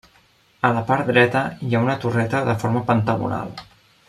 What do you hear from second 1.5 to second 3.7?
hi ha una torreta de forma pentagonal.